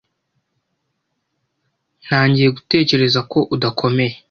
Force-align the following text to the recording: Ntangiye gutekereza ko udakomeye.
Ntangiye 2.03 2.49
gutekereza 2.57 3.19
ko 3.31 3.39
udakomeye. 3.55 4.15